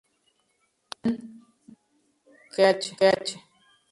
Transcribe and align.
En 1.03 1.15
"Kh. 3.19 3.29